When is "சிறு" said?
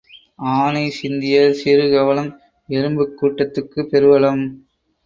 1.53-1.91